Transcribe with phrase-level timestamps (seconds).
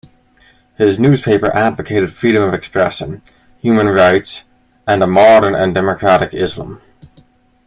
[0.79, 3.21] His newspaper advocated freedom of expression,
[3.59, 4.45] human rights
[4.87, 6.81] and a modern and democratic Islam.